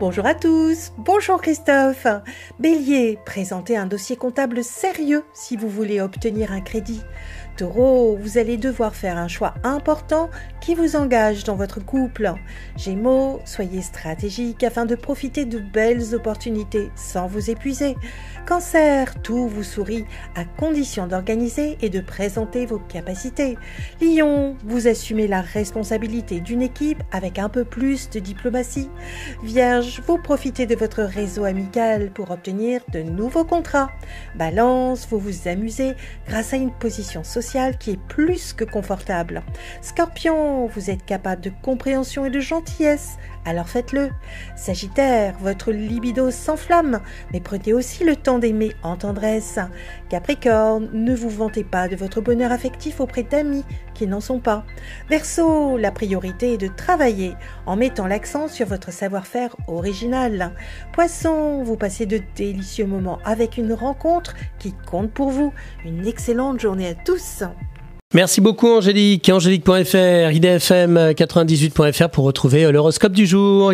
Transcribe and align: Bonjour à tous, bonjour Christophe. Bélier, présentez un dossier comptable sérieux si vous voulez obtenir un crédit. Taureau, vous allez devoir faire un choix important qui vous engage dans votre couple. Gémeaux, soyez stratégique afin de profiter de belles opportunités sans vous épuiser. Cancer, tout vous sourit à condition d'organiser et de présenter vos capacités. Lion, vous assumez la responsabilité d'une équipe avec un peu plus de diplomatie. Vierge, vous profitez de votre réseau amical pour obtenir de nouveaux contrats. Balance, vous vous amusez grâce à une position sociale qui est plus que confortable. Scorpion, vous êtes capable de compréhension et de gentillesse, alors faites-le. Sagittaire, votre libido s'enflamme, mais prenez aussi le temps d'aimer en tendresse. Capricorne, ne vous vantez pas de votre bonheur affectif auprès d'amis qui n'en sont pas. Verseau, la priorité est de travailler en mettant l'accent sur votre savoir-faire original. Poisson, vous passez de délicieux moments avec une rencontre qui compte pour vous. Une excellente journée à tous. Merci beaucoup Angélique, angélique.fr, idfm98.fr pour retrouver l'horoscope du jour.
Bonjour 0.00 0.26
à 0.26 0.34
tous, 0.34 0.92
bonjour 0.96 1.42
Christophe. 1.42 2.06
Bélier, 2.60 3.18
présentez 3.26 3.76
un 3.76 3.86
dossier 3.86 4.14
comptable 4.14 4.62
sérieux 4.62 5.24
si 5.34 5.56
vous 5.56 5.68
voulez 5.68 6.00
obtenir 6.00 6.52
un 6.52 6.60
crédit. 6.60 7.02
Taureau, 7.56 8.16
vous 8.16 8.38
allez 8.38 8.56
devoir 8.56 8.94
faire 8.94 9.16
un 9.16 9.26
choix 9.26 9.54
important 9.64 10.30
qui 10.60 10.76
vous 10.76 10.94
engage 10.94 11.42
dans 11.42 11.56
votre 11.56 11.84
couple. 11.84 12.32
Gémeaux, 12.76 13.40
soyez 13.44 13.82
stratégique 13.82 14.62
afin 14.62 14.84
de 14.84 14.94
profiter 14.94 15.44
de 15.44 15.58
belles 15.58 16.14
opportunités 16.14 16.90
sans 16.94 17.26
vous 17.26 17.50
épuiser. 17.50 17.96
Cancer, 18.46 19.20
tout 19.22 19.48
vous 19.48 19.64
sourit 19.64 20.04
à 20.36 20.44
condition 20.44 21.08
d'organiser 21.08 21.76
et 21.82 21.90
de 21.90 22.00
présenter 22.00 22.66
vos 22.66 22.78
capacités. 22.78 23.58
Lion, 24.00 24.56
vous 24.62 24.86
assumez 24.86 25.26
la 25.26 25.40
responsabilité 25.40 26.38
d'une 26.38 26.62
équipe 26.62 27.02
avec 27.10 27.40
un 27.40 27.48
peu 27.48 27.64
plus 27.64 28.08
de 28.10 28.20
diplomatie. 28.20 28.88
Vierge, 29.42 29.87
vous 30.06 30.18
profitez 30.18 30.66
de 30.66 30.74
votre 30.74 31.02
réseau 31.02 31.44
amical 31.44 32.10
pour 32.10 32.30
obtenir 32.30 32.80
de 32.92 33.00
nouveaux 33.00 33.44
contrats. 33.44 33.90
Balance, 34.34 35.06
vous 35.10 35.18
vous 35.18 35.48
amusez 35.48 35.94
grâce 36.28 36.52
à 36.52 36.56
une 36.56 36.72
position 36.72 37.24
sociale 37.24 37.78
qui 37.78 37.92
est 37.92 38.02
plus 38.08 38.52
que 38.52 38.64
confortable. 38.64 39.42
Scorpion, 39.80 40.66
vous 40.66 40.90
êtes 40.90 41.04
capable 41.04 41.42
de 41.42 41.52
compréhension 41.62 42.26
et 42.26 42.30
de 42.30 42.40
gentillesse, 42.40 43.18
alors 43.44 43.68
faites-le. 43.68 44.10
Sagittaire, 44.56 45.34
votre 45.40 45.72
libido 45.72 46.30
s'enflamme, 46.30 47.00
mais 47.32 47.40
prenez 47.40 47.72
aussi 47.72 48.04
le 48.04 48.14
temps 48.14 48.38
d'aimer 48.38 48.72
en 48.82 48.96
tendresse. 48.96 49.58
Capricorne, 50.10 50.90
ne 50.92 51.14
vous 51.14 51.30
vantez 51.30 51.64
pas 51.64 51.88
de 51.88 51.96
votre 51.96 52.20
bonheur 52.20 52.52
affectif 52.52 53.00
auprès 53.00 53.22
d'amis 53.22 53.64
qui 53.94 54.06
n'en 54.06 54.20
sont 54.20 54.38
pas. 54.38 54.64
Verseau, 55.08 55.76
la 55.76 55.90
priorité 55.90 56.54
est 56.54 56.58
de 56.58 56.68
travailler 56.68 57.34
en 57.66 57.76
mettant 57.76 58.06
l'accent 58.06 58.48
sur 58.48 58.66
votre 58.66 58.92
savoir-faire 58.92 59.56
original. 59.78 60.52
Poisson, 60.92 61.62
vous 61.62 61.76
passez 61.76 62.06
de 62.06 62.20
délicieux 62.36 62.86
moments 62.86 63.18
avec 63.24 63.56
une 63.56 63.72
rencontre 63.72 64.34
qui 64.58 64.74
compte 64.86 65.10
pour 65.10 65.30
vous. 65.30 65.52
Une 65.84 66.06
excellente 66.06 66.60
journée 66.60 66.88
à 66.88 66.94
tous. 66.94 67.42
Merci 68.14 68.40
beaucoup 68.40 68.68
Angélique, 68.68 69.28
angélique.fr, 69.28 70.32
idfm98.fr 70.32 72.08
pour 72.08 72.24
retrouver 72.24 72.72
l'horoscope 72.72 73.12
du 73.12 73.26
jour. 73.26 73.70